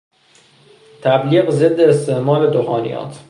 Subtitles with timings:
[1.03, 3.15] تبلیغ ضد استعمال دخانیات